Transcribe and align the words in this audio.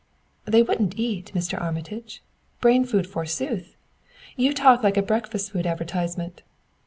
"They 0.45 0.63
wouldn't 0.63 0.97
eat, 0.97 1.31
Mr. 1.35 1.61
Armitage. 1.61 2.23
Brain 2.59 2.85
food 2.85 3.05
forsooth! 3.05 3.75
You 4.35 4.51
talk 4.51 4.81
like 4.83 4.97
a 4.97 5.03
breakfast 5.03 5.51
food 5.51 5.67
advertisement. 5.67 6.41